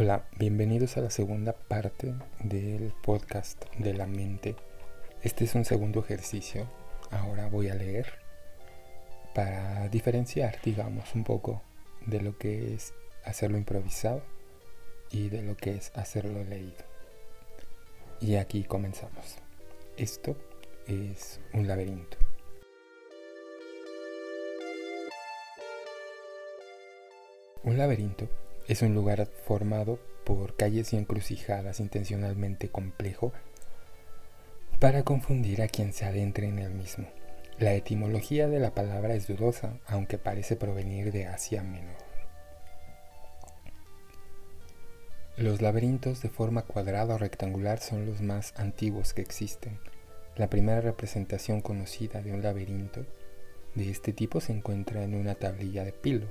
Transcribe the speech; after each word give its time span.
Hola, 0.00 0.28
bienvenidos 0.38 0.96
a 0.96 1.00
la 1.00 1.10
segunda 1.10 1.52
parte 1.54 2.14
del 2.38 2.92
podcast 3.02 3.64
de 3.78 3.94
la 3.94 4.06
mente. 4.06 4.54
Este 5.24 5.42
es 5.42 5.56
un 5.56 5.64
segundo 5.64 5.98
ejercicio. 5.98 6.68
Ahora 7.10 7.48
voy 7.48 7.68
a 7.68 7.74
leer 7.74 8.06
para 9.34 9.88
diferenciar, 9.88 10.60
digamos, 10.62 11.16
un 11.16 11.24
poco 11.24 11.62
de 12.06 12.20
lo 12.20 12.38
que 12.38 12.74
es 12.74 12.94
hacerlo 13.24 13.58
improvisado 13.58 14.22
y 15.10 15.30
de 15.30 15.42
lo 15.42 15.56
que 15.56 15.74
es 15.74 15.90
hacerlo 15.96 16.44
leído. 16.44 16.84
Y 18.20 18.36
aquí 18.36 18.62
comenzamos. 18.62 19.38
Esto 19.96 20.36
es 20.86 21.40
un 21.52 21.66
laberinto. 21.66 22.18
Un 27.64 27.76
laberinto 27.76 28.28
es 28.68 28.82
un 28.82 28.94
lugar 28.94 29.26
formado 29.46 29.98
por 30.24 30.54
calles 30.54 30.92
y 30.92 30.98
encrucijadas 30.98 31.80
intencionalmente 31.80 32.68
complejo 32.68 33.32
para 34.78 35.02
confundir 35.02 35.62
a 35.62 35.68
quien 35.68 35.94
se 35.94 36.04
adentre 36.04 36.46
en 36.46 36.58
el 36.58 36.70
mismo. 36.70 37.08
La 37.58 37.72
etimología 37.72 38.46
de 38.46 38.60
la 38.60 38.74
palabra 38.74 39.14
es 39.14 39.26
dudosa, 39.26 39.78
aunque 39.86 40.18
parece 40.18 40.54
provenir 40.54 41.10
de 41.10 41.26
Asia 41.26 41.62
Menor. 41.62 41.96
Los 45.38 45.62
laberintos 45.62 46.20
de 46.20 46.28
forma 46.28 46.62
cuadrada 46.62 47.14
o 47.14 47.18
rectangular 47.18 47.80
son 47.80 48.06
los 48.06 48.20
más 48.20 48.52
antiguos 48.56 49.14
que 49.14 49.22
existen. 49.22 49.78
La 50.36 50.50
primera 50.50 50.80
representación 50.80 51.62
conocida 51.62 52.22
de 52.22 52.32
un 52.32 52.42
laberinto 52.42 53.06
de 53.74 53.90
este 53.90 54.12
tipo 54.12 54.40
se 54.40 54.52
encuentra 54.52 55.02
en 55.02 55.14
una 55.14 55.34
tablilla 55.34 55.84
de 55.84 55.92
Pilo, 55.92 56.26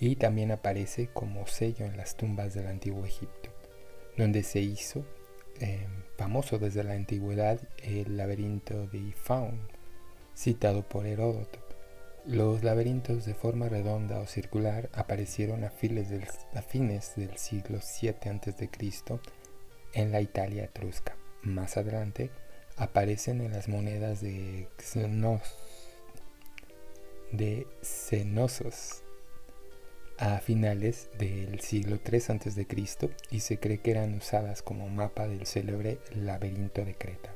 y 0.00 0.16
también 0.16 0.52
aparece 0.52 1.08
como 1.08 1.46
sello 1.46 1.84
en 1.84 1.96
las 1.96 2.16
tumbas 2.16 2.54
del 2.54 2.66
antiguo 2.66 3.04
Egipto, 3.04 3.50
donde 4.16 4.42
se 4.42 4.60
hizo 4.60 5.04
em, 5.60 5.90
famoso 6.16 6.58
desde 6.58 6.84
la 6.84 6.92
antigüedad 6.92 7.60
el 7.82 8.16
laberinto 8.16 8.86
de 8.86 8.98
Ifaun, 8.98 9.60
citado 10.36 10.88
por 10.88 11.06
Heródoto. 11.06 11.58
Los 12.24 12.62
laberintos 12.62 13.24
de 13.24 13.34
forma 13.34 13.68
redonda 13.68 14.20
o 14.20 14.26
circular 14.26 14.88
aparecieron 14.92 15.64
a, 15.64 15.70
fines 15.70 16.10
del, 16.10 16.26
a 16.54 16.62
fines 16.62 17.14
del 17.16 17.36
siglo 17.36 17.78
VII 17.78 18.10
a.C. 18.10 18.70
en 19.94 20.12
la 20.12 20.20
Italia 20.20 20.64
etrusca. 20.64 21.16
Más 21.42 21.76
adelante 21.76 22.30
aparecen 22.76 23.40
en 23.40 23.52
las 23.52 23.68
monedas 23.68 24.20
de 24.20 24.68
Xenos, 24.78 25.40
de 27.32 27.66
Cenosos 27.82 29.02
a 30.18 30.38
finales 30.40 31.08
del 31.18 31.60
siglo 31.60 31.98
III 32.04 32.18
a.C. 32.18 32.66
y 33.30 33.40
se 33.40 33.58
cree 33.58 33.78
que 33.78 33.92
eran 33.92 34.14
usadas 34.14 34.62
como 34.62 34.88
mapa 34.88 35.28
del 35.28 35.46
célebre 35.46 35.98
laberinto 36.14 36.84
de 36.84 36.94
Creta. 36.94 37.32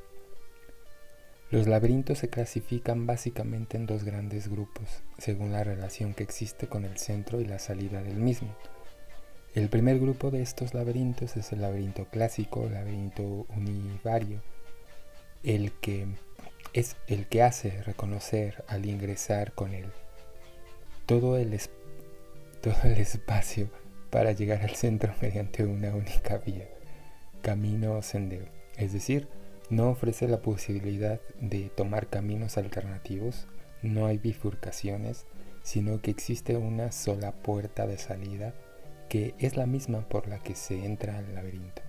Los 1.49 1.67
laberintos 1.67 2.17
se 2.19 2.29
clasifican 2.29 3.05
básicamente 3.05 3.77
en 3.77 3.85
dos 3.85 4.03
grandes 4.03 4.49
grupos, 4.49 5.03
según 5.17 5.51
la 5.51 5.63
relación 5.63 6.13
que 6.13 6.23
existe 6.23 6.67
con 6.67 6.83
el 6.83 6.97
centro 6.97 7.39
y 7.39 7.45
la 7.45 7.59
salida 7.59 8.01
del 8.01 8.17
mismo. 8.17 8.55
El 9.53 9.69
primer 9.69 9.99
grupo 9.99 10.31
de 10.31 10.41
estos 10.41 10.73
laberintos 10.73 11.37
es 11.37 11.51
el 11.53 11.61
laberinto 11.61 12.05
clásico, 12.05 12.67
laberinto 12.69 13.45
univario, 13.55 14.41
el 15.43 15.71
que 15.73 16.07
es 16.73 16.97
el 17.07 17.27
que 17.27 17.43
hace 17.43 17.83
reconocer 17.83 18.65
al 18.67 18.85
ingresar 18.85 19.53
con 19.53 19.73
él 19.73 19.85
todo 21.05 21.37
el 21.37 21.53
espacio 21.53 21.82
todo 22.63 22.75
el 22.85 22.97
espacio 22.97 23.69
para 24.09 24.31
llegar 24.31 24.61
al 24.61 24.75
centro 24.75 25.13
mediante 25.21 25.65
una 25.65 25.93
única 25.93 26.37
vía, 26.37 26.69
camino 27.41 27.97
o 27.97 28.01
sendero. 28.01 28.45
Es 28.77 28.93
decir, 28.93 29.27
no 29.69 29.89
ofrece 29.89 30.29
la 30.29 30.41
posibilidad 30.41 31.19
de 31.41 31.69
tomar 31.75 32.07
caminos 32.07 32.57
alternativos, 32.57 33.47
no 33.81 34.05
hay 34.05 34.17
bifurcaciones, 34.17 35.25
sino 35.61 36.01
que 36.01 36.11
existe 36.11 36.55
una 36.55 36.93
sola 36.93 37.33
puerta 37.33 37.85
de 37.85 37.97
salida 37.97 38.53
que 39.09 39.35
es 39.39 39.57
la 39.57 39.65
misma 39.65 40.07
por 40.07 40.29
la 40.29 40.39
que 40.39 40.55
se 40.55 40.85
entra 40.85 41.17
al 41.17 41.35
laberinto. 41.35 41.81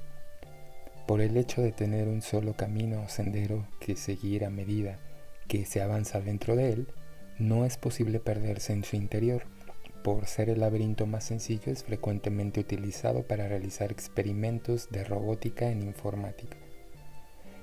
Por 1.07 1.21
el 1.21 1.37
hecho 1.37 1.63
de 1.63 1.71
tener 1.71 2.09
un 2.09 2.21
solo 2.21 2.55
camino 2.55 3.03
o 3.03 3.09
sendero 3.09 3.69
que 3.79 3.95
seguir 3.95 4.45
a 4.45 4.51
medida 4.51 4.99
que 5.47 5.67
se 5.67 5.83
avanza 5.83 6.21
dentro 6.21 6.57
de 6.57 6.73
él, 6.73 6.89
no 7.39 7.65
es 7.65 7.77
posible 7.77 8.19
perderse 8.19 8.73
en 8.73 8.83
su 8.83 8.97
interior 8.97 9.54
por 10.05 10.27
ser 10.27 10.51
el 10.51 10.61
laberinto 10.61 11.07
más 11.07 11.25
sencillo, 11.25 11.73
es 11.73 11.83
frecuentemente 11.83 12.61
utilizado 12.61 13.23
para 13.23 13.49
realizar 13.49 13.91
experimentos 13.91 14.91
de 14.91 15.03
robótica 15.03 15.71
en 15.71 15.81
informática, 15.81 16.59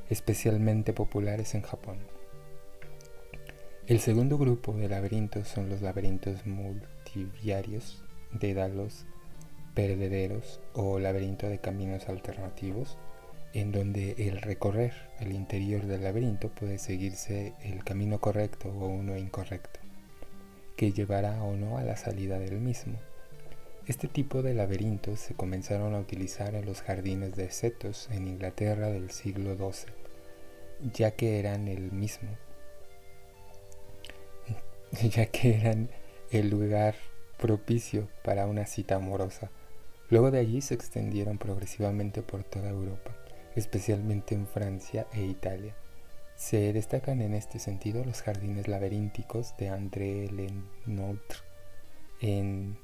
especialmente 0.09 0.91
populares 0.91 1.53
en 1.53 1.62
Japón. 1.62 2.00
El 3.85 4.00
segundo 4.00 4.40
grupo 4.40 4.74
de 4.74 4.90
laberintos 4.90 5.50
son 5.50 5.69
los 5.69 5.84
laberintos 5.84 6.47
multiviarios, 6.47 8.03
dédalos, 8.31 9.06
perdederos 9.75 10.62
o 10.74 10.97
laberinto 10.97 11.47
de 11.47 11.59
caminos 11.59 12.09
alternativos, 12.09 12.97
en 13.53 13.72
donde 13.72 14.16
el 14.18 14.41
recorrer 14.41 14.94
el 15.19 15.34
interior 15.34 15.85
del 15.85 16.01
laberinto 16.01 16.50
puede 16.50 16.80
seguirse 16.80 17.53
el 17.62 17.84
camino 17.84 18.19
correcto 18.19 18.69
o 18.69 18.88
uno 18.88 19.16
incorrecto 19.16 19.81
que 20.76 20.92
llevará 20.92 21.44
o 21.44 21.56
no 21.56 21.78
a 21.78 21.84
la 21.84 21.98
salida 21.98 22.40
del 22.40 22.59
mismo. 22.59 23.00
Este 23.88 24.08
tipo 24.08 24.42
de 24.42 24.54
laberintos 24.54 25.20
se 25.20 25.34
comenzaron 25.34 25.96
a 25.96 26.00
utilizar 26.00 26.54
en 26.56 26.66
los 26.66 26.82
jardines 26.82 27.36
de 27.36 27.50
setos 27.50 28.09
en 28.12 28.28
Inglaterra 28.28 28.88
del 28.88 29.10
siglo 29.10 29.56
XII, 29.56 29.92
ya 30.94 31.12
que 31.12 31.40
eran 31.40 31.68
el 31.68 31.92
mismo, 31.92 32.30
ya 34.92 35.26
que 35.26 35.56
eran 35.56 35.90
el 36.30 36.50
lugar 36.50 36.96
propicio 37.40 38.08
para 38.24 38.46
una 38.46 38.68
cita 38.68 38.96
amorosa. 38.96 39.50
Luego 40.10 40.30
de 40.30 40.40
allí 40.40 40.62
se 40.62 40.76
extendieron 40.76 41.38
progresivamente 41.38 42.22
por 42.22 42.44
toda 42.44 42.70
Europa, 42.70 43.16
especialmente 43.56 44.36
en 44.36 44.46
Francia 44.46 45.08
e 45.12 45.24
Italia. 45.24 45.76
Se 46.41 46.74
destacan 46.74 47.22
en 47.22 47.35
este 47.35 47.59
sentido 47.59 48.03
los 48.03 48.24
jardines 48.24 48.68
laberínticos 48.68 49.56
de 49.57 49.69
André 49.69 50.28
Lenôtre 50.31 51.38
en 52.19 52.79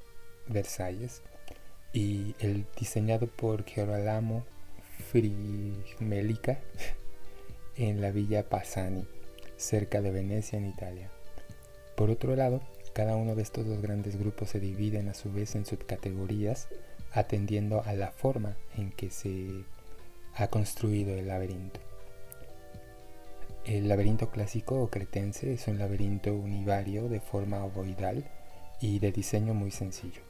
Versalles 0.46 1.22
y 1.92 2.36
el 2.38 2.66
diseñado 2.78 3.26
por 3.26 3.64
Girolamo 3.64 4.44
Frimelica 5.10 6.60
en 7.76 8.00
la 8.00 8.12
villa 8.12 8.48
Passani, 8.48 9.04
cerca 9.56 10.02
de 10.02 10.12
Venecia 10.12 10.56
en 10.56 10.66
Italia. 10.66 11.10
Por 11.96 12.10
otro 12.10 12.36
lado, 12.36 12.62
cada 12.92 13.16
uno 13.16 13.34
de 13.34 13.42
estos 13.42 13.66
dos 13.66 13.82
grandes 13.82 14.16
grupos 14.16 14.50
se 14.50 14.60
dividen 14.60 15.08
a 15.08 15.14
su 15.14 15.32
vez 15.32 15.56
en 15.56 15.66
subcategorías 15.66 16.68
atendiendo 17.10 17.82
a 17.82 17.92
la 17.94 18.12
forma 18.12 18.56
en 18.76 18.92
que 18.92 19.10
se 19.10 19.64
ha 20.36 20.46
construido 20.46 21.12
el 21.14 21.26
laberinto. 21.26 21.87
El 23.68 23.86
laberinto 23.86 24.30
clásico 24.30 24.80
o 24.80 24.88
cretense 24.88 25.52
es 25.52 25.68
un 25.68 25.78
laberinto 25.78 26.32
univario 26.32 27.10
de 27.10 27.20
forma 27.20 27.62
ovoidal 27.62 28.24
y 28.80 28.98
de 28.98 29.12
diseño 29.12 29.52
muy 29.52 29.70
sencillo. 29.70 30.22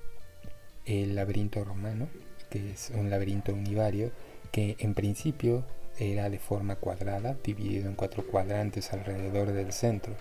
El 0.84 1.14
laberinto 1.14 1.62
romano, 1.62 2.08
que 2.50 2.72
es 2.72 2.90
un 2.92 3.10
laberinto 3.10 3.52
univario 3.52 4.10
que 4.50 4.74
en 4.80 4.94
principio 4.94 5.64
era 6.00 6.28
de 6.30 6.40
forma 6.40 6.74
cuadrada, 6.74 7.36
dividido 7.44 7.88
en 7.88 7.94
cuatro 7.94 8.26
cuadrantes 8.26 8.92
alrededor 8.92 9.52
del 9.52 9.72
centro. 9.72 10.14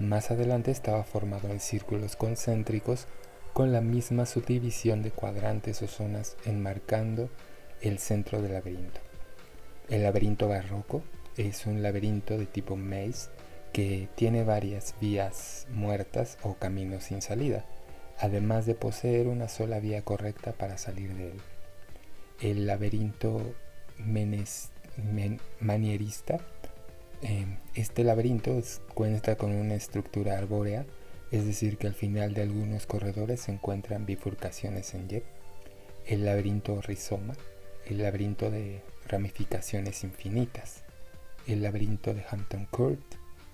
Más 0.00 0.32
adelante 0.32 0.72
estaba 0.72 1.04
formado 1.04 1.50
en 1.50 1.60
círculos 1.60 2.16
concéntricos 2.16 3.06
con 3.52 3.70
la 3.70 3.82
misma 3.82 4.26
subdivisión 4.26 5.04
de 5.04 5.12
cuadrantes 5.12 5.80
o 5.82 5.86
zonas 5.86 6.36
enmarcando 6.44 7.30
el 7.82 8.00
centro 8.00 8.42
del 8.42 8.54
laberinto. 8.54 8.98
El 9.88 10.02
laberinto 10.02 10.48
barroco 10.48 11.04
es 11.38 11.66
un 11.66 11.82
laberinto 11.82 12.36
de 12.36 12.46
tipo 12.46 12.76
maze 12.76 13.30
que 13.72 14.08
tiene 14.16 14.42
varias 14.42 14.96
vías 15.00 15.68
muertas 15.70 16.36
o 16.42 16.54
caminos 16.54 17.04
sin 17.04 17.22
salida, 17.22 17.64
además 18.18 18.66
de 18.66 18.74
poseer 18.74 19.28
una 19.28 19.48
sola 19.48 19.78
vía 19.78 20.02
correcta 20.02 20.52
para 20.52 20.78
salir 20.78 21.14
de 21.14 21.30
él. 21.30 21.40
El 22.40 22.66
laberinto 22.66 23.54
manierista, 25.60 26.38
em, 27.22 27.58
este 27.74 28.02
laberinto 28.02 28.60
cuenta 28.94 29.36
con 29.36 29.52
una 29.52 29.74
estructura 29.74 30.38
arbórea, 30.38 30.86
es 31.30 31.46
decir, 31.46 31.78
que 31.78 31.86
al 31.86 31.94
final 31.94 32.34
de 32.34 32.42
algunos 32.42 32.86
corredores 32.86 33.42
se 33.42 33.52
encuentran 33.52 34.06
bifurcaciones 34.06 34.94
en 34.94 35.08
Y. 35.08 35.22
El 36.06 36.24
laberinto 36.24 36.80
rizoma, 36.80 37.34
el 37.86 37.98
laberinto 37.98 38.50
de 38.50 38.82
ramificaciones 39.06 40.04
infinitas 40.04 40.84
el 41.48 41.62
laberinto 41.62 42.14
de 42.14 42.24
Hampton 42.30 42.66
Court, 42.66 43.02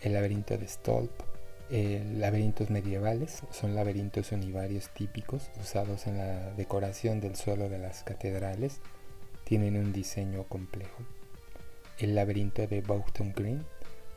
el 0.02 0.12
laberinto 0.12 0.58
de 0.58 0.68
Stolp, 0.68 1.12
Eh, 1.70 2.04
laberintos 2.18 2.68
medievales 2.68 3.42
son 3.50 3.74
laberintos 3.74 4.32
univarios 4.32 4.90
típicos 4.90 5.50
usados 5.58 6.06
en 6.06 6.18
la 6.18 6.52
decoración 6.52 7.20
del 7.20 7.36
suelo 7.36 7.70
de 7.70 7.78
las 7.78 8.04
catedrales. 8.04 8.82
Tienen 9.44 9.78
un 9.78 9.90
diseño 9.90 10.44
complejo. 10.44 11.02
El 11.98 12.14
laberinto 12.14 12.66
de 12.66 12.82
Boughton 12.82 13.32
Green, 13.34 13.64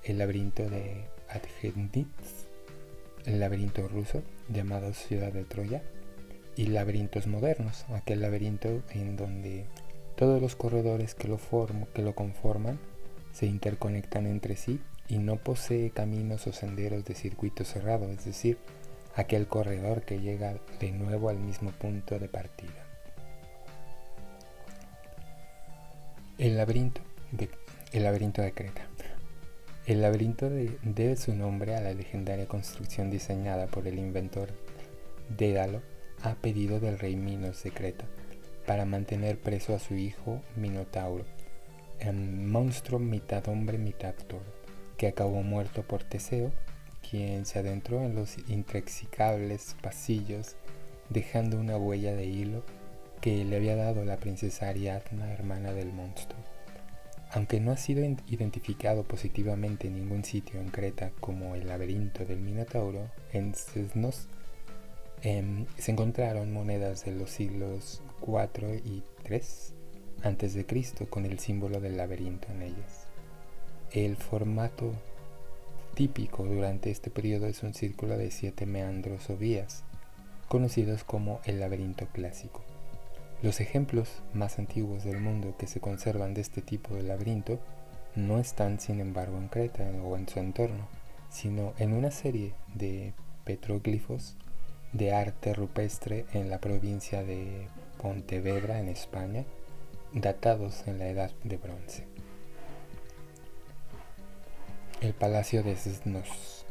el 0.03 0.17
laberinto 0.17 0.69
de 0.69 1.05
Adgenitz, 1.29 2.49
el 3.25 3.39
laberinto 3.39 3.87
ruso 3.87 4.23
llamado 4.49 4.93
Ciudad 4.93 5.31
de 5.31 5.45
Troya 5.45 5.81
y 6.57 6.67
laberintos 6.67 7.27
modernos, 7.27 7.85
aquel 7.95 8.21
laberinto 8.21 8.83
en 8.89 9.15
donde 9.15 9.67
todos 10.17 10.41
los 10.41 10.55
corredores 10.57 11.15
que 11.15 11.29
lo, 11.29 11.39
que 11.93 12.01
lo 12.01 12.13
conforman 12.13 12.77
se 13.37 13.45
interconectan 13.45 14.25
entre 14.25 14.55
sí 14.55 14.81
y 15.07 15.19
no 15.19 15.35
posee 15.35 15.91
caminos 15.91 16.47
o 16.47 16.53
senderos 16.53 17.05
de 17.05 17.13
circuito 17.13 17.65
cerrado, 17.65 18.09
es 18.09 18.25
decir, 18.25 18.57
aquel 19.15 19.45
corredor 19.45 20.01
que 20.01 20.19
llega 20.19 20.55
de 20.79 20.91
nuevo 20.91 21.29
al 21.29 21.37
mismo 21.37 21.69
punto 21.69 22.17
de 22.17 22.29
partida. 22.29 22.83
El 26.39 26.57
laberinto 26.57 27.01
de, 27.31 28.51
Creta. 28.53 28.87
El 29.85 30.01
laberinto 30.01 30.49
debe 30.49 31.15
su 31.15 31.35
nombre 31.35 31.75
a 31.75 31.81
la 31.81 31.93
legendaria 31.93 32.47
construcción 32.47 33.11
diseñada 33.11 33.67
por 33.67 33.87
el 33.87 33.99
inventor 33.99 34.49
Dédalo 35.29 35.83
a 36.23 36.33
pedido 36.33 36.79
del 36.79 36.97
rey 36.97 37.15
Minos 37.15 37.61
de 37.61 37.69
Creta 37.69 38.05
para 38.65 38.85
mantener 38.85 39.37
preso 39.37 39.75
a 39.75 39.79
su 39.79 39.93
hijo 39.93 40.41
Minotauro, 40.55 41.25
monstruo 42.51 42.99
mitad 42.99 43.47
hombre 43.47 43.77
mitad 43.77 44.13
toro 44.27 44.57
que 44.97 45.07
acabó 45.07 45.43
muerto 45.43 45.83
por 45.83 46.03
Teseo, 46.03 46.51
quien 47.07 47.45
se 47.45 47.59
adentró 47.59 48.03
en 48.03 48.15
los 48.15 48.37
inextricables 48.49 49.75
pasillos 49.81 50.55
dejando 51.09 51.57
una 51.57 51.77
huella 51.77 52.13
de 52.13 52.25
hilo 52.25 52.63
que 53.21 53.45
le 53.45 53.55
había 53.55 53.75
dado 53.75 54.03
la 54.03 54.17
princesa 54.17 54.69
Ariadna, 54.69 55.31
hermana 55.31 55.71
del 55.71 55.93
monstruo. 55.93 56.39
Aunque 57.31 57.59
no 57.59 57.71
ha 57.71 57.77
sido 57.77 58.03
identificado 58.27 59.03
positivamente 59.03 59.87
en 59.87 59.95
ningún 59.95 60.23
sitio 60.23 60.59
en 60.59 60.69
Creta 60.69 61.11
como 61.19 61.55
el 61.55 61.67
laberinto 61.67 62.25
del 62.25 62.39
Minotauro, 62.39 63.09
en 63.33 63.53
Sesnos 63.53 64.27
em, 65.21 65.65
se 65.77 65.91
encontraron 65.91 66.53
monedas 66.53 67.05
de 67.05 67.11
los 67.11 67.29
siglos 67.29 68.01
4 68.21 68.75
y 68.75 69.03
3 69.23 69.73
antes 70.23 70.53
de 70.53 70.65
Cristo 70.65 71.09
con 71.09 71.25
el 71.25 71.39
símbolo 71.39 71.79
del 71.79 71.97
laberinto 71.97 72.47
en 72.51 72.61
ellas. 72.61 73.07
El 73.91 74.15
formato 74.17 74.93
típico 75.93 76.45
durante 76.45 76.91
este 76.91 77.09
periodo 77.09 77.47
es 77.47 77.63
un 77.63 77.73
círculo 77.73 78.17
de 78.17 78.31
siete 78.31 78.65
meandros 78.65 79.29
o 79.29 79.37
vías, 79.37 79.83
conocidos 80.47 81.03
como 81.03 81.39
el 81.45 81.59
laberinto 81.59 82.07
clásico. 82.07 82.61
Los 83.41 83.61
ejemplos 83.61 84.21
más 84.33 84.59
antiguos 84.59 85.03
del 85.03 85.19
mundo 85.19 85.55
que 85.57 85.67
se 85.67 85.79
conservan 85.79 86.33
de 86.33 86.41
este 86.41 86.61
tipo 86.61 86.95
de 86.95 87.03
laberinto 87.03 87.59
no 88.15 88.39
están 88.39 88.79
sin 88.79 88.99
embargo 88.99 89.37
en 89.37 89.47
Creta 89.47 89.83
o 90.03 90.17
en 90.17 90.27
su 90.27 90.39
entorno, 90.39 90.87
sino 91.29 91.73
en 91.77 91.93
una 91.93 92.11
serie 92.11 92.53
de 92.73 93.13
petroglifos 93.45 94.35
de 94.91 95.13
arte 95.13 95.53
rupestre 95.53 96.25
en 96.33 96.49
la 96.49 96.59
provincia 96.59 97.23
de 97.23 97.67
Pontevedra, 98.01 98.79
en 98.79 98.89
España, 98.89 99.45
datados 100.21 100.87
en 100.87 100.99
la 100.99 101.07
Edad 101.07 101.31
de 101.43 101.57
Bronce. 101.57 102.05
El 105.01 105.13
Palacio 105.13 105.63
de 105.63 105.75
Sesnos. 105.75 106.65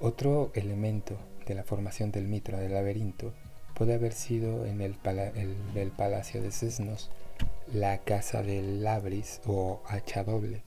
Otro 0.00 0.50
elemento 0.54 1.16
de 1.46 1.54
la 1.54 1.64
formación 1.64 2.12
del 2.12 2.28
mitra 2.28 2.58
del 2.58 2.74
laberinto 2.74 3.32
puede 3.74 3.94
haber 3.94 4.12
sido 4.12 4.66
en 4.66 4.80
el, 4.80 4.94
Palacio 5.90 6.42
de 6.42 6.50
Sesnos 6.50 7.10
la 7.72 7.98
Casa 7.98 8.42
del 8.42 8.82
Labris 8.82 9.40
o 9.46 9.82
Hacha 9.86 10.24
Doble. 10.24 10.62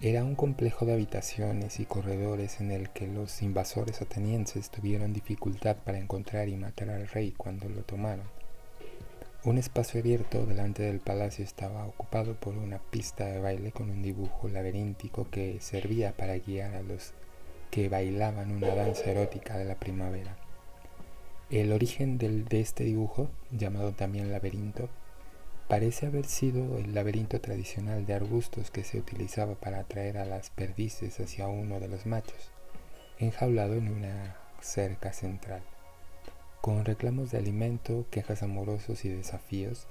Era 0.00 0.24
un 0.24 0.34
complejo 0.34 0.84
de 0.84 0.92
habitaciones 0.92 1.80
y 1.80 1.86
corredores 1.86 2.60
en 2.60 2.72
el 2.72 2.90
que 2.90 3.06
los 3.06 3.40
invasores 3.42 4.02
atenienses 4.02 4.70
tuvieron 4.70 5.12
dificultad 5.12 5.76
para 5.76 5.98
encontrar 5.98 6.48
y 6.48 6.56
matar 6.56 6.90
al 6.90 7.08
rey 7.08 7.32
cuando 7.32 7.68
lo 7.68 7.82
tomaron. 7.82 8.43
Un 9.44 9.58
espacio 9.58 10.00
abierto 10.00 10.46
delante 10.46 10.84
del 10.84 11.00
palacio 11.00 11.44
estaba 11.44 11.84
ocupado 11.84 12.32
por 12.34 12.56
una 12.56 12.78
pista 12.78 13.26
de 13.26 13.40
baile 13.40 13.72
con 13.72 13.90
un 13.90 14.00
dibujo 14.00 14.48
laberíntico 14.48 15.28
que 15.30 15.60
servía 15.60 16.16
para 16.16 16.38
guiar 16.38 16.74
a 16.74 16.82
los 16.82 17.12
que 17.70 17.90
bailaban 17.90 18.52
una 18.52 18.74
danza 18.74 19.10
erótica 19.10 19.58
de 19.58 19.66
la 19.66 19.74
primavera. 19.74 20.38
El 21.50 21.72
origen 21.72 22.16
de 22.16 22.46
este 22.58 22.84
dibujo, 22.84 23.28
llamado 23.50 23.92
también 23.92 24.32
laberinto, 24.32 24.88
parece 25.68 26.06
haber 26.06 26.24
sido 26.24 26.78
el 26.78 26.94
laberinto 26.94 27.38
tradicional 27.38 28.06
de 28.06 28.14
arbustos 28.14 28.70
que 28.70 28.82
se 28.82 28.96
utilizaba 28.98 29.56
para 29.56 29.80
atraer 29.80 30.16
a 30.16 30.24
las 30.24 30.48
perdices 30.48 31.20
hacia 31.20 31.48
uno 31.48 31.80
de 31.80 31.88
los 31.88 32.06
machos, 32.06 32.50
enjaulado 33.18 33.74
en 33.74 33.92
una 33.92 34.38
cerca 34.62 35.12
central 35.12 35.60
con 36.64 36.86
reclamos 36.86 37.30
de 37.30 37.36
alimento, 37.36 38.06
quejas 38.10 38.42
amorosos 38.42 39.04
y 39.04 39.10
desafíos, 39.10 39.86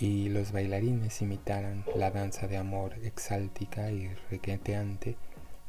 y 0.00 0.28
los 0.28 0.50
bailarines 0.50 1.22
imitaran 1.22 1.84
la 1.94 2.10
danza 2.10 2.48
de 2.48 2.56
amor 2.56 2.94
exáltica 3.04 3.92
y 3.92 4.08
requeteante 4.28 5.14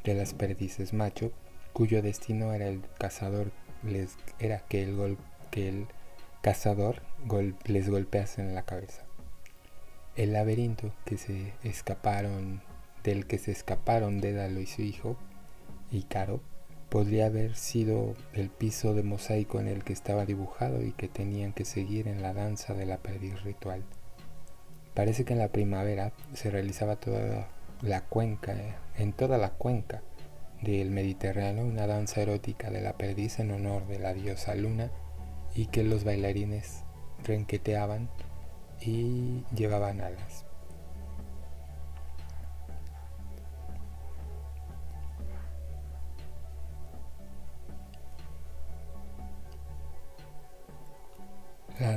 de 0.02 0.14
las 0.14 0.34
perdices 0.34 0.92
macho, 0.92 1.30
cuyo 1.72 2.02
destino 2.02 2.54
era 2.54 2.66
el 2.66 2.82
cazador 2.98 3.52
les, 3.84 4.16
era 4.40 4.58
que 4.58 4.82
el, 4.82 5.16
que 5.52 5.68
el 5.68 5.86
cazador 6.42 7.02
les 7.64 7.88
golpease 7.88 8.42
en 8.42 8.56
la 8.56 8.64
cabeza. 8.64 9.04
El 10.16 10.32
laberinto 10.32 10.90
que 11.04 11.18
se 11.18 11.52
escaparon 11.62 12.62
del 13.04 13.28
que 13.28 13.38
se 13.38 13.52
escaparon 13.52 14.20
Dédalo 14.20 14.58
y 14.58 14.66
su 14.66 14.82
hijo, 14.82 15.16
Ícaro, 15.92 16.40
podría 16.88 17.26
haber 17.26 17.54
sido 17.56 18.14
el 18.32 18.48
piso 18.48 18.94
de 18.94 19.02
mosaico 19.02 19.60
en 19.60 19.68
el 19.68 19.84
que 19.84 19.92
estaba 19.92 20.24
dibujado 20.24 20.82
y 20.82 20.92
que 20.92 21.08
tenían 21.08 21.52
que 21.52 21.64
seguir 21.64 22.08
en 22.08 22.22
la 22.22 22.32
danza 22.32 22.74
de 22.74 22.86
la 22.86 22.98
perdiz 22.98 23.42
ritual. 23.42 23.82
Parece 24.94 25.24
que 25.24 25.34
en 25.34 25.38
la 25.38 25.48
primavera 25.48 26.12
se 26.34 26.50
realizaba 26.50 26.96
toda 26.96 27.48
la 27.82 28.00
cuenca, 28.02 28.56
en 28.96 29.12
toda 29.12 29.38
la 29.38 29.50
cuenca 29.50 30.02
del 30.62 30.90
Mediterráneo, 30.90 31.64
una 31.64 31.86
danza 31.86 32.20
erótica 32.20 32.70
de 32.70 32.80
la 32.80 32.94
perdiz 32.94 33.38
en 33.38 33.52
honor 33.52 33.86
de 33.86 33.98
la 33.98 34.14
diosa 34.14 34.54
luna 34.54 34.90
y 35.54 35.66
que 35.66 35.84
los 35.84 36.04
bailarines 36.04 36.82
renqueteaban 37.24 38.08
y 38.80 39.44
llevaban 39.54 40.00
alas. 40.00 40.47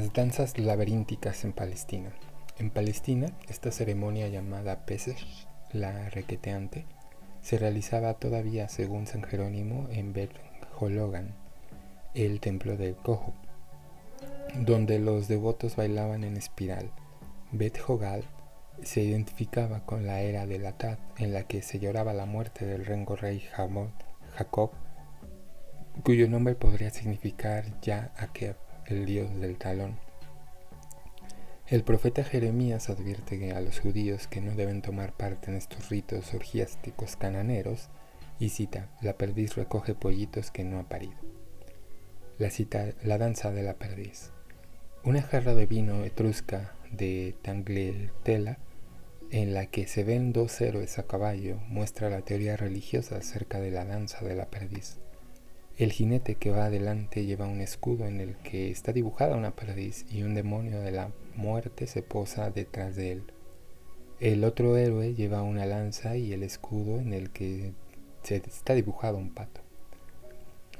Las 0.01 0.13
danzas 0.13 0.57
laberínticas 0.57 1.45
en 1.45 1.53
Palestina. 1.53 2.11
En 2.57 2.71
Palestina, 2.71 3.27
esta 3.47 3.71
ceremonia 3.71 4.29
llamada 4.29 4.83
Pesach, 4.83 5.23
la 5.73 6.09
requeteante, 6.09 6.87
se 7.43 7.59
realizaba 7.59 8.15
todavía 8.15 8.67
según 8.67 9.05
San 9.05 9.21
Jerónimo 9.21 9.87
en 9.91 10.11
Bet 10.11 10.31
Hologan, 10.79 11.35
el 12.15 12.39
templo 12.39 12.77
del 12.77 12.95
Cojo, 12.95 13.35
donde 14.55 14.97
los 14.97 15.27
devotos 15.27 15.75
bailaban 15.75 16.23
en 16.23 16.35
espiral. 16.35 16.89
Bet 17.51 17.77
Hogal 17.87 18.23
se 18.81 19.03
identificaba 19.03 19.85
con 19.85 20.07
la 20.07 20.21
era 20.21 20.47
del 20.47 20.65
Atad, 20.65 20.97
en 21.19 21.31
la 21.31 21.43
que 21.43 21.61
se 21.61 21.77
lloraba 21.77 22.11
la 22.13 22.25
muerte 22.25 22.65
del 22.65 22.87
rengo 22.87 23.15
rey 23.15 23.39
Jacob, 24.33 24.71
cuyo 26.03 26.27
nombre 26.27 26.55
podría 26.55 26.89
significar 26.89 27.79
ya 27.81 28.11
Akeb 28.17 28.55
el 28.87 29.05
dios 29.05 29.33
del 29.39 29.57
talón. 29.57 29.97
El 31.67 31.83
profeta 31.83 32.23
Jeremías 32.23 32.89
advierte 32.89 33.53
a 33.53 33.61
los 33.61 33.79
judíos 33.79 34.27
que 34.27 34.41
no 34.41 34.55
deben 34.55 34.81
tomar 34.81 35.13
parte 35.13 35.51
en 35.51 35.57
estos 35.57 35.89
ritos 35.89 36.33
orgiásticos 36.33 37.15
cananeros 37.15 37.89
y 38.39 38.49
cita, 38.49 38.89
la 39.01 39.13
perdiz 39.13 39.55
recoge 39.55 39.93
pollitos 39.93 40.51
que 40.51 40.63
no 40.63 40.79
ha 40.79 40.89
parido. 40.89 41.15
La 42.37 42.49
cita, 42.49 42.93
la 43.03 43.17
danza 43.17 43.51
de 43.51 43.63
la 43.63 43.75
perdiz. 43.75 44.31
Una 45.03 45.21
jarra 45.21 45.55
de 45.55 45.65
vino 45.65 46.03
etrusca 46.03 46.75
de 46.91 47.35
Tangletela 47.41 48.57
en 49.29 49.53
la 49.53 49.67
que 49.67 49.87
se 49.87 50.03
ven 50.03 50.33
dos 50.33 50.59
héroes 50.59 50.99
a 50.99 51.07
caballo 51.07 51.57
muestra 51.67 52.09
la 52.09 52.21
teoría 52.21 52.57
religiosa 52.57 53.15
acerca 53.15 53.59
de 53.59 53.71
la 53.71 53.85
danza 53.85 54.25
de 54.25 54.35
la 54.35 54.47
perdiz. 54.47 54.99
El 55.81 55.93
jinete 55.93 56.35
que 56.35 56.51
va 56.51 56.65
adelante 56.65 57.25
lleva 57.25 57.47
un 57.47 57.59
escudo 57.59 58.05
en 58.05 58.21
el 58.21 58.35
que 58.35 58.69
está 58.69 58.93
dibujada 58.93 59.35
una 59.35 59.55
perdiz 59.55 60.05
y 60.11 60.21
un 60.21 60.35
demonio 60.35 60.79
de 60.79 60.91
la 60.91 61.09
muerte 61.35 61.87
se 61.87 62.03
posa 62.03 62.51
detrás 62.51 62.95
de 62.95 63.13
él. 63.13 63.23
El 64.19 64.43
otro 64.43 64.77
héroe 64.77 65.15
lleva 65.15 65.41
una 65.41 65.65
lanza 65.65 66.17
y 66.17 66.33
el 66.33 66.43
escudo 66.43 66.99
en 66.99 67.13
el 67.13 67.31
que 67.31 67.71
se 68.21 68.35
está 68.35 68.75
dibujado 68.75 69.17
un 69.17 69.33
pato. 69.33 69.61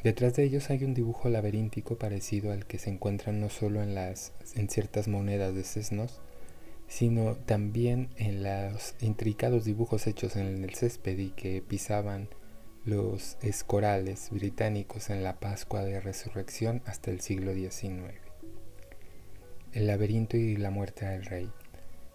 Detrás 0.04 0.36
de 0.36 0.44
ellos 0.44 0.70
hay 0.70 0.84
un 0.84 0.94
dibujo 0.94 1.30
laberíntico 1.30 1.98
parecido 1.98 2.52
al 2.52 2.68
que 2.68 2.78
se 2.78 2.92
encuentra 2.92 3.34
no 3.34 3.50
solo 3.50 3.82
en, 3.82 3.96
las, 3.96 4.34
en 4.54 4.70
ciertas 4.70 5.08
monedas 5.08 5.56
de 5.56 5.64
sesnos, 5.64 6.22
sino 6.88 7.34
también 7.38 8.10
en 8.18 8.44
los 8.44 8.94
intricados 9.02 9.66
dibujos 9.66 10.06
hechos 10.06 10.36
en 10.36 10.64
el 10.64 10.76
césped 10.76 11.18
y 11.18 11.32
que 11.32 11.64
pisaban 11.68 12.30
los 12.84 13.38
escorales 13.44 14.30
británicos 14.32 15.12
en 15.12 15.24
la 15.24 15.40
Pascua 15.40 15.84
de 15.84 16.00
Resurrección 16.00 16.82
hasta 16.88 17.12
el 17.12 17.22
siglo 17.22 17.54
XIX. 17.54 18.16
El 19.72 19.86
laberinto 19.86 20.36
y 20.36 20.58
la 20.58 20.72
muerte 20.72 21.06
del 21.06 21.26
rey. 21.26 21.52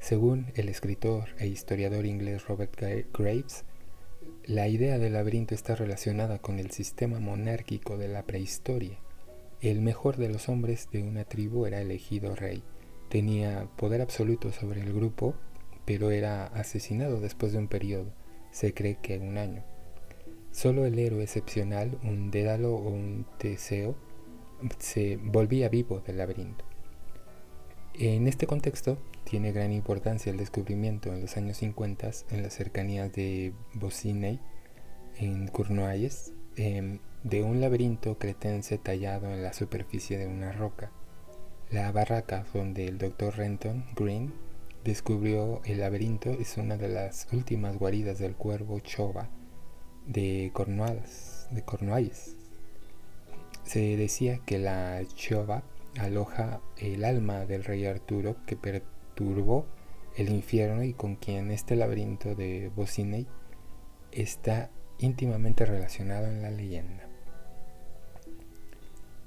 Según 0.00 0.50
el 0.56 0.68
escritor 0.68 1.28
e 1.38 1.46
historiador 1.46 2.04
inglés 2.04 2.48
Robert 2.48 2.76
Graves, 2.76 3.64
la 4.44 4.66
idea 4.66 4.98
del 4.98 5.12
laberinto 5.12 5.54
está 5.54 5.76
relacionada 5.76 6.40
con 6.40 6.58
el 6.58 6.72
sistema 6.72 7.20
monárquico 7.20 7.96
de 7.96 8.08
la 8.08 8.24
prehistoria. 8.24 8.98
El 9.60 9.80
mejor 9.80 10.16
de 10.16 10.30
los 10.30 10.48
hombres 10.48 10.88
de 10.90 11.04
una 11.04 11.24
tribu 11.24 11.66
era 11.66 11.80
elegido 11.80 12.34
rey. 12.34 12.64
Tenía 13.08 13.68
poder 13.76 14.00
absoluto 14.00 14.50
sobre 14.50 14.80
el 14.80 14.92
grupo, 14.92 15.36
pero 15.84 16.10
era 16.10 16.46
asesinado 16.46 17.20
después 17.20 17.52
de 17.52 17.58
un 17.58 17.68
periodo, 17.68 18.12
se 18.50 18.74
cree 18.74 18.98
que 19.00 19.18
un 19.18 19.38
año. 19.38 19.75
Solo 20.56 20.86
el 20.86 20.98
héroe 20.98 21.22
excepcional, 21.22 21.98
un 22.02 22.30
Dédalo 22.30 22.76
o 22.76 22.88
un 22.88 23.26
Teseo, 23.36 23.94
se 24.78 25.18
volvía 25.18 25.68
vivo 25.68 26.00
del 26.00 26.16
laberinto. 26.16 26.64
En 27.92 28.26
este 28.26 28.46
contexto, 28.46 28.96
tiene 29.24 29.52
gran 29.52 29.70
importancia 29.70 30.32
el 30.32 30.38
descubrimiento 30.38 31.12
en 31.12 31.20
los 31.20 31.36
años 31.36 31.58
50 31.58 32.10
en 32.30 32.42
las 32.42 32.54
cercanías 32.54 33.12
de 33.12 33.52
Bociney, 33.74 34.40
en 35.18 35.46
Cornualles, 35.48 36.32
em, 36.56 37.00
de 37.22 37.42
un 37.42 37.60
laberinto 37.60 38.16
cretense 38.16 38.78
tallado 38.78 39.30
en 39.30 39.42
la 39.42 39.52
superficie 39.52 40.16
de 40.16 40.26
una 40.26 40.52
roca. 40.52 40.90
La 41.70 41.92
barraca 41.92 42.46
donde 42.54 42.86
el 42.86 42.96
Dr. 42.96 43.36
Renton 43.36 43.84
Green 43.94 44.32
descubrió 44.84 45.60
el 45.66 45.80
laberinto 45.80 46.30
es 46.30 46.56
una 46.56 46.78
de 46.78 46.88
las 46.88 47.28
últimas 47.30 47.76
guaridas 47.76 48.18
del 48.18 48.36
cuervo 48.36 48.80
Chova 48.80 49.28
de 50.06 50.50
Cornualles. 50.52 51.48
De 51.50 51.62
Cornualles. 51.62 52.36
Se 53.64 53.96
decía 53.96 54.38
que 54.46 54.58
la 54.58 55.02
Chova 55.14 55.62
aloja 55.98 56.60
el 56.78 57.04
alma 57.04 57.46
del 57.46 57.64
rey 57.64 57.86
Arturo 57.86 58.36
que 58.46 58.56
turbó 59.14 59.66
el 60.16 60.30
infierno 60.30 60.82
y 60.82 60.92
con 60.92 61.16
quien 61.16 61.50
este 61.50 61.76
laberinto 61.76 62.34
de 62.34 62.70
Bociney 62.74 63.26
está 64.12 64.70
íntimamente 64.98 65.66
relacionado 65.66 66.26
en 66.26 66.42
la 66.42 66.50
leyenda. 66.50 67.08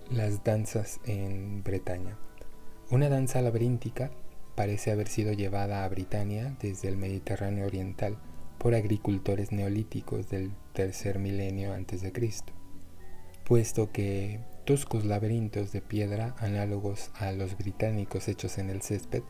Las 0.09 0.43
danzas 0.43 0.99
en 1.05 1.63
Bretaña. 1.63 2.17
Una 2.89 3.09
danza 3.09 3.41
laberíntica 3.41 4.09
parece 4.55 4.91
haber 4.91 5.07
sido 5.07 5.33
llevada 5.33 5.83
a 5.83 5.89
Britania 5.89 6.55
desde 6.59 6.87
el 6.87 6.97
Mediterráneo 6.97 7.67
oriental 7.67 8.17
por 8.57 8.73
agricultores 8.73 9.51
neolíticos 9.51 10.29
del 10.29 10.51
tercer 10.73 11.19
milenio 11.19 11.73
antes 11.73 12.01
de 12.01 12.11
Cristo, 12.11 12.53
puesto 13.43 13.91
que 13.91 14.39
toscos 14.65 15.05
laberintos 15.05 15.71
de 15.71 15.81
piedra 15.81 16.35
análogos 16.39 17.11
a 17.15 17.31
los 17.31 17.57
británicos 17.57 18.27
hechos 18.27 18.57
en 18.57 18.69
el 18.69 18.81
césped 18.81 19.23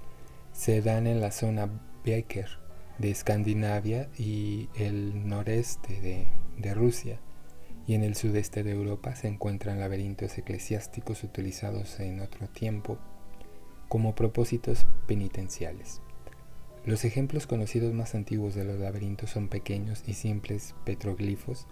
se 0.52 0.82
dan 0.82 1.08
en 1.08 1.22
la 1.22 1.32
zona 1.32 1.70
Becker 2.04 2.50
de 2.98 3.12
Escandinavia 3.12 4.10
y 4.18 4.70
el 4.76 5.28
noreste 5.28 6.02
de, 6.02 6.28
de 6.58 6.74
Rusia, 6.74 7.20
y 7.88 7.96
en 7.96 8.04
el 8.04 8.16
sudeste 8.16 8.64
de 8.64 8.72
Europa 8.72 9.16
se 9.16 9.28
encuentran 9.28 9.80
laberintos 9.80 10.38
eclesiásticos 10.38 11.24
utilizados 11.24 12.00
en 12.00 12.20
otro 12.20 12.48
tiempo 12.48 13.00
como 13.88 14.14
propósitos 14.14 14.86
penitenciales. 15.08 16.02
Los 16.90 17.06
ejemplos 17.06 17.46
conocidos 17.46 17.94
más 17.94 18.16
antiguos 18.16 18.56
de 18.56 18.66
los 18.66 18.80
laberintos 18.80 19.30
son 19.30 19.48
pequeños 19.48 20.02
y 20.08 20.14
simples 20.14 20.74
petroglifos 20.86 21.68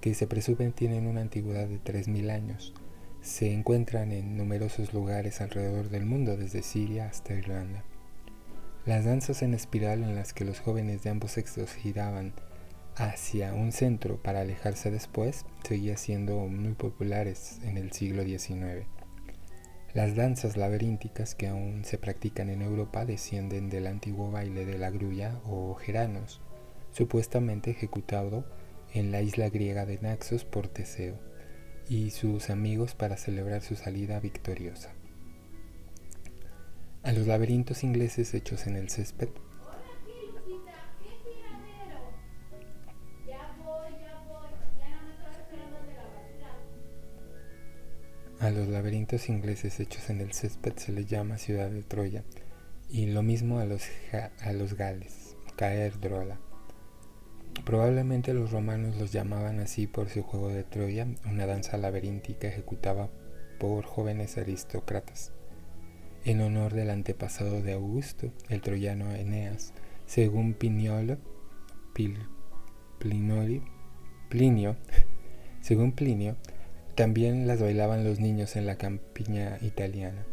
que 0.00 0.14
se 0.14 0.28
presumen 0.28 0.70
tienen 0.70 1.08
una 1.08 1.22
antigüedad 1.22 1.66
de 1.66 1.80
3.000 1.80 2.30
años. 2.30 2.72
Se 3.20 3.52
encuentran 3.52 4.12
en 4.12 4.36
numerosos 4.36 4.94
lugares 4.94 5.40
alrededor 5.40 5.88
del 5.88 6.06
mundo, 6.06 6.36
desde 6.36 6.62
Siria 6.62 7.06
hasta 7.06 7.34
Irlanda. 7.34 7.82
Las 8.86 9.06
danzas 9.06 9.42
en 9.42 9.54
espiral 9.54 10.04
en 10.04 10.14
las 10.14 10.32
que 10.32 10.44
los 10.44 10.60
jóvenes 10.60 11.02
de 11.02 11.10
ambos 11.10 11.32
sexos 11.32 11.72
giraban 11.72 12.32
hacia 12.94 13.54
un 13.54 13.72
centro 13.72 14.22
para 14.22 14.42
alejarse 14.42 14.92
después 14.92 15.46
seguían 15.64 15.98
siendo 15.98 16.46
muy 16.46 16.74
populares 16.74 17.58
en 17.64 17.76
el 17.76 17.90
siglo 17.90 18.22
XIX. 18.22 18.86
Las 19.92 20.14
danzas 20.14 20.56
laberínticas 20.56 21.34
que 21.34 21.48
aún 21.48 21.84
se 21.84 21.98
practican 21.98 22.48
en 22.48 22.62
Europa 22.62 23.04
descienden 23.04 23.70
del 23.70 23.86
antiguo 23.86 24.30
baile 24.30 24.64
de 24.64 24.78
la 24.78 24.90
grulla 24.90 25.40
o 25.44 25.74
geranos, 25.74 26.40
supuestamente 26.92 27.70
ejecutado 27.70 28.44
en 28.94 29.10
la 29.10 29.20
isla 29.20 29.48
griega 29.48 29.86
de 29.86 29.98
Naxos 29.98 30.44
por 30.44 30.68
Teseo 30.68 31.18
y 31.88 32.10
sus 32.10 32.50
amigos 32.50 32.94
para 32.94 33.16
celebrar 33.16 33.62
su 33.62 33.74
salida 33.74 34.20
victoriosa 34.20 34.92
a 37.02 37.12
los 37.12 37.26
laberintos 37.26 37.82
ingleses 37.82 38.34
hechos 38.34 38.66
en 38.66 38.76
el 38.76 38.90
césped. 38.90 39.30
A 48.40 48.50
los 48.50 48.68
laberintos 48.68 49.28
ingleses 49.28 49.80
hechos 49.80 50.08
en 50.08 50.22
el 50.22 50.32
césped 50.32 50.72
se 50.76 50.92
les 50.92 51.06
llama 51.06 51.36
ciudad 51.36 51.70
de 51.70 51.82
Troya 51.82 52.24
y 52.88 53.06
lo 53.06 53.22
mismo 53.22 53.58
a 53.58 53.66
los, 53.66 53.82
a 54.40 54.52
los 54.52 54.74
gales, 54.74 55.36
caer 55.56 56.00
drola. 56.00 56.40
Probablemente 57.66 58.32
los 58.32 58.50
romanos 58.50 58.96
los 58.96 59.12
llamaban 59.12 59.60
así 59.60 59.86
por 59.86 60.08
su 60.08 60.22
juego 60.22 60.48
de 60.48 60.64
Troya, 60.64 61.06
una 61.26 61.44
danza 61.44 61.76
laberíntica 61.76 62.48
ejecutada 62.48 63.10
por 63.58 63.84
jóvenes 63.84 64.38
aristócratas 64.38 65.32
en 66.24 66.40
honor 66.40 66.72
del 66.72 66.90
antepasado 66.90 67.62
de 67.62 67.74
Augusto, 67.74 68.32
el 68.48 68.60
troyano 68.60 69.14
Eneas, 69.14 69.72
según 70.06 70.54
Piniolo, 70.54 71.18
Plinio, 71.92 72.26
según 75.60 75.92
Plinio, 75.92 76.36
también 77.00 77.46
las 77.46 77.62
bailaban 77.62 78.04
los 78.04 78.20
niños 78.20 78.56
en 78.56 78.66
la 78.66 78.76
campiña 78.76 79.56
italiana. 79.62 80.26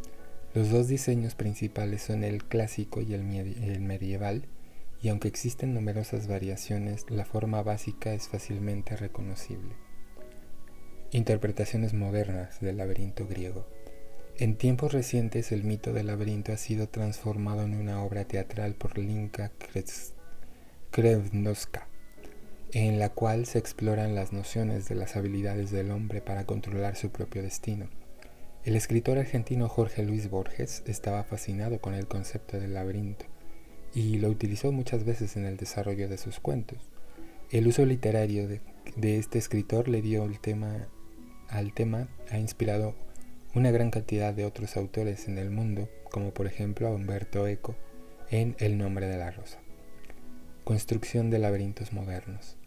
Los 0.53 0.69
dos 0.69 0.89
diseños 0.89 1.33
principales 1.33 2.01
son 2.01 2.25
el 2.25 2.43
clásico 2.43 2.99
y 2.99 3.13
el 3.13 3.23
medieval, 3.23 4.43
y 5.01 5.07
aunque 5.07 5.29
existen 5.29 5.73
numerosas 5.73 6.27
variaciones, 6.27 7.05
la 7.09 7.23
forma 7.23 7.63
básica 7.63 8.13
es 8.13 8.27
fácilmente 8.27 8.97
reconocible. 8.97 9.75
Interpretaciones 11.11 11.93
modernas 11.93 12.59
del 12.59 12.75
laberinto 12.75 13.25
griego. 13.25 13.65
En 14.37 14.57
tiempos 14.57 14.91
recientes 14.91 15.53
el 15.53 15.63
mito 15.63 15.93
del 15.93 16.07
laberinto 16.07 16.51
ha 16.51 16.57
sido 16.57 16.89
transformado 16.89 17.63
en 17.63 17.75
una 17.75 18.03
obra 18.03 18.25
teatral 18.25 18.75
por 18.75 18.97
Linka 18.97 19.53
Krevnoska, 20.91 21.87
en 22.73 22.99
la 22.99 23.09
cual 23.09 23.45
se 23.45 23.59
exploran 23.59 24.15
las 24.15 24.33
nociones 24.33 24.89
de 24.89 24.95
las 24.95 25.15
habilidades 25.15 25.71
del 25.71 25.91
hombre 25.91 26.21
para 26.21 26.45
controlar 26.45 26.95
su 26.95 27.09
propio 27.09 27.41
destino. 27.41 27.87
El 28.65 28.75
escritor 28.75 29.17
argentino 29.17 29.69
Jorge 29.69 30.03
Luis 30.03 30.29
Borges 30.29 30.83
estaba 30.85 31.23
fascinado 31.23 31.79
con 31.79 31.93
el 31.93 32.07
concepto 32.07 32.59
del 32.59 32.73
laberinto 32.73 33.25
y 33.93 34.17
lo 34.17 34.29
utilizó 34.29 34.71
muchas 34.71 35.05
veces 35.05 35.37
en 35.37 35.45
el 35.45 35.55
desarrollo 35.55 36.09
de 36.09 36.17
sus 36.17 36.39
cuentos. 36.39 36.79
El 37.49 37.67
uso 37.67 37.85
literario 37.85 38.47
de, 38.47 38.59
este 39.17 39.39
escritor 39.39 39.87
le 39.87 40.01
dio 40.01 40.23
al 40.23 40.39
tema 40.41 42.07
ha 42.29 42.37
inspirado 42.37 42.93
una 43.55 43.71
gran 43.71 43.89
cantidad 43.89 44.33
de 44.33 44.43
otros 44.43 44.75
autores 44.75 45.29
en 45.29 45.37
el 45.37 45.49
mundo, 45.49 45.89
como 46.11 46.33
por 46.33 46.45
ejemplo 46.45 46.87
a 46.87 46.91
Humberto 46.91 47.47
Eco 47.47 47.75
en 48.29 48.55
El 48.59 48.77
nombre 48.77 49.07
de 49.07 49.17
la 49.17 49.31
rosa. 49.31 49.59
Construcción 50.67 51.29
de 51.29 51.39
laberintos 51.39 51.93
modernos. 51.93 52.57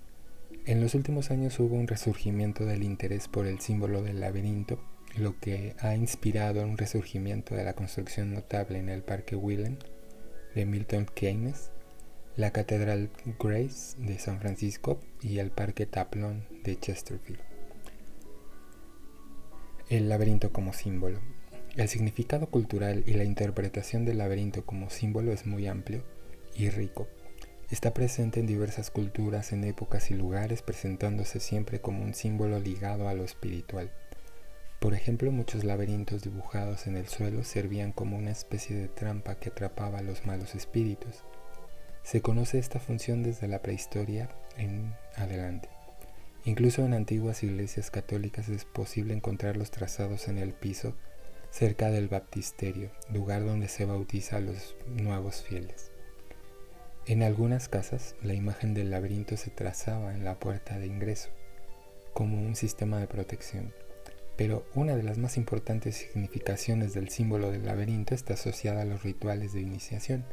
En 0.64 0.80
los 0.80 0.94
últimos 0.94 1.30
años 1.30 1.60
hubo 1.60 1.76
un 1.76 1.86
resurgimiento 1.86 2.64
del 2.64 2.82
interés 2.82 3.28
por 3.28 3.46
el 3.46 3.60
símbolo 3.60 4.02
del 4.02 4.20
laberinto, 4.20 4.80
lo 5.18 5.38
que 5.38 5.76
ha 5.80 5.94
inspirado 5.94 6.62
un 6.62 6.78
resurgimiento 6.78 7.54
de 7.54 7.62
la 7.62 7.74
construcción 7.74 8.32
notable 8.32 8.78
en 8.78 8.88
el 8.88 9.02
Parque 9.02 9.36
Willen 9.36 9.76
de 10.54 10.64
Milton 10.64 11.08
Keynes, 11.14 11.72
la 12.36 12.52
Catedral 12.52 13.10
Grace 13.38 13.98
de 13.98 14.18
San 14.18 14.40
Francisco 14.40 14.98
y 15.20 15.38
el 15.38 15.50
Parque 15.50 15.84
Taplón 15.84 16.46
de 16.64 16.80
Chesterfield. 16.80 17.42
El 19.90 20.08
laberinto 20.08 20.54
como 20.54 20.72
símbolo. 20.72 21.20
El 21.76 21.88
significado 21.88 22.46
cultural 22.46 23.04
y 23.06 23.12
la 23.12 23.24
interpretación 23.24 24.06
del 24.06 24.16
laberinto 24.16 24.64
como 24.64 24.88
símbolo 24.88 25.32
es 25.32 25.44
muy 25.44 25.66
amplio 25.66 26.02
y 26.56 26.70
rico. 26.70 27.06
Está 27.70 27.94
presente 27.94 28.40
en 28.40 28.48
diversas 28.48 28.90
culturas, 28.90 29.52
en 29.52 29.62
épocas 29.62 30.10
y 30.10 30.14
lugares, 30.14 30.60
presentándose 30.60 31.38
siempre 31.38 31.80
como 31.80 32.02
un 32.02 32.14
símbolo 32.14 32.58
ligado 32.58 33.08
a 33.08 33.14
lo 33.14 33.22
espiritual. 33.22 33.92
Por 34.80 34.92
ejemplo, 34.92 35.30
muchos 35.30 35.62
laberintos 35.62 36.22
dibujados 36.22 36.88
en 36.88 36.96
el 36.96 37.06
suelo 37.06 37.44
servían 37.44 37.92
como 37.92 38.16
una 38.16 38.32
especie 38.32 38.74
de 38.74 38.88
trampa 38.88 39.36
que 39.36 39.50
atrapaba 39.50 39.98
a 39.98 40.02
los 40.02 40.26
malos 40.26 40.56
espíritus. 40.56 41.22
Se 42.02 42.22
conoce 42.22 42.58
esta 42.58 42.80
función 42.80 43.22
desde 43.22 43.46
la 43.46 43.62
prehistoria 43.62 44.28
en 44.56 44.96
adelante. 45.14 45.68
Incluso 46.44 46.84
en 46.84 46.94
antiguas 46.94 47.44
iglesias 47.44 47.92
católicas 47.92 48.48
es 48.48 48.64
posible 48.64 49.14
encontrarlos 49.14 49.70
trazados 49.70 50.26
en 50.26 50.38
el 50.38 50.54
piso 50.54 50.96
cerca 51.50 51.90
del 51.90 52.08
baptisterio, 52.08 52.90
lugar 53.12 53.44
donde 53.44 53.68
se 53.68 53.84
bautiza 53.84 54.38
a 54.38 54.40
los 54.40 54.74
nuevos 54.88 55.42
fieles. 55.42 55.92
En 57.06 57.22
algunas 57.22 57.68
casas 57.68 58.14
la 58.22 58.34
imagen 58.34 58.74
del 58.74 58.90
laberinto 58.90 59.36
se 59.36 59.50
trazaba 59.50 60.14
en 60.14 60.24
la 60.24 60.38
puerta 60.38 60.78
de 60.78 60.86
ingreso, 60.86 61.30
como 62.12 62.38
un 62.38 62.54
sistema 62.54 63.00
de 63.00 63.06
protección. 63.06 63.72
Pero 64.36 64.66
una 64.74 64.96
de 64.96 65.02
las 65.02 65.18
más 65.18 65.36
importantes 65.36 65.96
significaciones 65.96 66.92
del 66.92 67.08
símbolo 67.08 67.50
del 67.50 67.66
laberinto 67.66 68.14
está 68.14 68.34
asociada 68.34 68.82
a 68.82 68.84
los 68.84 69.02
rituales 69.02 69.52
de 69.52 69.60
iniciación. 69.60 70.24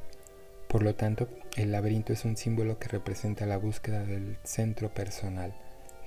Por 0.68 0.84
lo 0.84 0.94
tanto, 0.96 1.30
el 1.56 1.72
laberinto 1.72 2.14
es 2.14 2.26
un 2.26 2.36
símbolo 2.36 2.80
que 2.80 2.90
representa 2.90 3.46
la 3.46 3.58
búsqueda 3.58 4.04
del 4.04 4.38
centro 4.44 4.94
personal, 4.94 5.56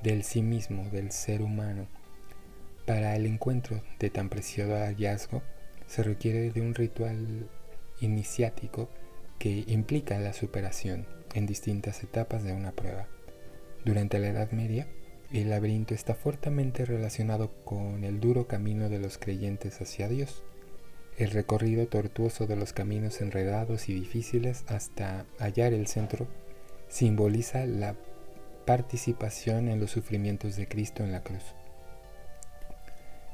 del 0.02 0.22
sí 0.24 0.42
mismo, 0.42 0.88
del 0.90 1.10
ser 1.10 1.42
humano. 1.42 1.88
Para 2.86 3.16
el 3.16 3.26
encuentro 3.26 3.82
de 3.98 4.10
tan 4.10 4.28
preciado 4.28 4.76
hallazgo 4.76 5.42
se 5.86 6.02
requiere 6.02 6.50
de 6.50 6.60
un 6.60 6.74
ritual 6.74 7.48
iniciático 8.00 8.88
que 9.40 9.64
implica 9.66 10.18
la 10.20 10.34
superación 10.34 11.06
en 11.34 11.46
distintas 11.46 12.04
etapas 12.04 12.44
de 12.44 12.52
una 12.52 12.72
prueba. 12.72 13.08
Durante 13.84 14.18
la 14.18 14.28
Edad 14.28 14.52
Media, 14.52 14.86
el 15.32 15.50
laberinto 15.50 15.94
está 15.94 16.14
fuertemente 16.14 16.84
relacionado 16.84 17.50
con 17.64 18.04
el 18.04 18.20
duro 18.20 18.46
camino 18.46 18.90
de 18.90 18.98
los 18.98 19.16
creyentes 19.16 19.80
hacia 19.80 20.08
Dios, 20.08 20.44
el 21.16 21.30
recorrido 21.30 21.86
tortuoso 21.86 22.46
de 22.46 22.56
los 22.56 22.72
caminos 22.72 23.20
enredados 23.22 23.88
y 23.88 23.94
difíciles 23.94 24.64
hasta 24.68 25.24
hallar 25.38 25.72
el 25.72 25.86
centro 25.86 26.28
simboliza 26.88 27.64
la 27.64 27.96
participación 28.66 29.68
en 29.68 29.80
los 29.80 29.90
sufrimientos 29.90 30.56
de 30.56 30.68
Cristo 30.68 31.02
en 31.02 31.12
la 31.12 31.22
cruz. 31.22 31.54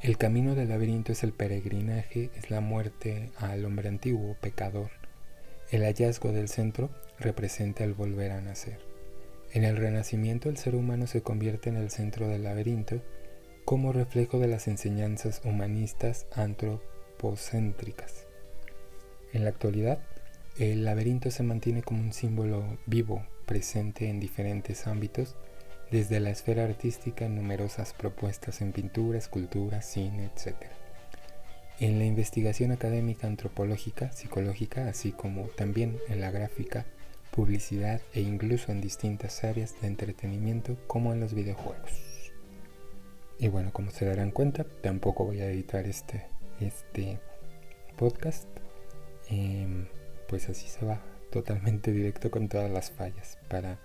El 0.02 0.18
camino 0.18 0.54
del 0.54 0.68
laberinto 0.68 1.10
es 1.10 1.24
el 1.24 1.32
peregrinaje, 1.32 2.30
es 2.36 2.50
la 2.50 2.60
muerte 2.60 3.30
al 3.38 3.64
hombre 3.64 3.88
antiguo, 3.88 4.36
pecador. 4.40 5.05
El 5.70 5.82
hallazgo 5.82 6.30
del 6.30 6.48
centro 6.48 6.90
representa 7.18 7.82
el 7.82 7.92
volver 7.92 8.30
a 8.30 8.40
nacer. 8.40 8.78
En 9.52 9.64
el 9.64 9.76
Renacimiento 9.76 10.48
el 10.48 10.56
ser 10.56 10.76
humano 10.76 11.08
se 11.08 11.22
convierte 11.22 11.70
en 11.70 11.76
el 11.76 11.90
centro 11.90 12.28
del 12.28 12.44
laberinto 12.44 13.02
como 13.64 13.92
reflejo 13.92 14.38
de 14.38 14.46
las 14.46 14.68
enseñanzas 14.68 15.40
humanistas 15.44 16.26
antropocéntricas. 16.32 18.26
En 19.32 19.42
la 19.42 19.50
actualidad, 19.50 19.98
el 20.56 20.84
laberinto 20.84 21.32
se 21.32 21.42
mantiene 21.42 21.82
como 21.82 22.00
un 22.00 22.12
símbolo 22.12 22.78
vivo, 22.86 23.26
presente 23.44 24.08
en 24.08 24.20
diferentes 24.20 24.86
ámbitos, 24.86 25.34
desde 25.90 26.20
la 26.20 26.30
esfera 26.30 26.64
artística 26.64 27.26
en 27.26 27.34
numerosas 27.34 27.92
propuestas 27.92 28.60
en 28.60 28.72
pintura, 28.72 29.18
escultura, 29.18 29.82
cine, 29.82 30.30
etc. 30.34 30.54
En 31.78 31.98
la 31.98 32.06
investigación 32.06 32.72
académica 32.72 33.26
antropológica, 33.26 34.10
psicológica, 34.12 34.88
así 34.88 35.12
como 35.12 35.42
también 35.48 35.98
en 36.08 36.22
la 36.22 36.30
gráfica, 36.30 36.86
publicidad 37.30 38.00
e 38.14 38.22
incluso 38.22 38.72
en 38.72 38.80
distintas 38.80 39.44
áreas 39.44 39.78
de 39.82 39.88
entretenimiento 39.88 40.78
como 40.86 41.12
en 41.12 41.20
los 41.20 41.34
videojuegos. 41.34 42.32
Y 43.38 43.48
bueno, 43.48 43.72
como 43.72 43.90
se 43.90 44.06
darán 44.06 44.30
cuenta, 44.30 44.64
tampoco 44.82 45.26
voy 45.26 45.40
a 45.40 45.50
editar 45.50 45.84
este, 45.84 46.26
este 46.60 47.20
podcast. 47.98 48.48
Em, 49.28 49.86
pues 50.28 50.48
así 50.48 50.66
se 50.68 50.86
va, 50.86 51.02
totalmente 51.30 51.92
directo 51.98 52.30
con 52.30 52.48
todas 52.48 52.70
las 52.70 52.90
fallas. 52.90 53.38
Para 53.48 53.78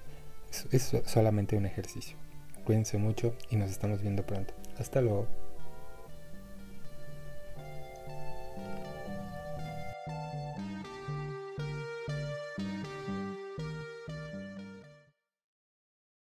es 0.72 0.96
solamente 1.06 1.58
un 1.58 1.66
ejercicio. 1.66 2.18
Cuídense 2.66 2.98
mucho 2.98 3.36
y 3.50 3.58
nos 3.58 3.72
estamos 3.72 4.02
viendo 4.02 4.26
pronto. 4.26 4.54
Hasta 4.78 5.02
luego. 5.02 5.41